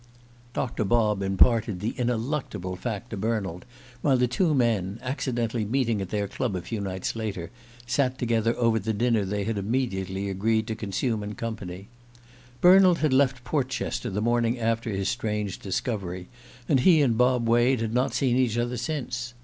Doctor 0.53 0.83
Bob 0.83 1.21
imparted 1.21 1.79
the 1.79 1.91
ineluctable 1.95 2.75
fact 2.75 3.11
to 3.11 3.17
Bernald 3.17 3.65
while 4.01 4.17
the 4.17 4.27
two 4.27 4.55
men, 4.55 4.97
accidentally 5.03 5.63
meeting 5.63 6.01
at 6.01 6.09
their 6.09 6.27
club 6.27 6.55
a 6.55 6.61
few 6.63 6.81
nights 6.81 7.15
later, 7.15 7.51
sat 7.85 8.17
together 8.17 8.57
over 8.57 8.79
the 8.79 8.93
dinner 8.93 9.23
they 9.23 9.43
had 9.43 9.59
immediately 9.59 10.27
agreed 10.27 10.65
to 10.65 10.75
consume 10.75 11.21
in 11.21 11.35
company. 11.35 11.87
Bernald 12.61 12.97
had 12.97 13.13
left 13.13 13.43
Portchester 13.43 14.09
the 14.09 14.21
morning 14.21 14.57
after 14.57 14.89
his 14.89 15.07
strange 15.07 15.59
discovery, 15.59 16.29
and 16.67 16.79
he 16.79 17.03
and 17.03 17.15
Bob 17.15 17.47
Wade 17.47 17.79
had 17.81 17.93
not 17.93 18.15
seen 18.15 18.37
each 18.37 18.57
other 18.57 18.77
since. 18.77 19.35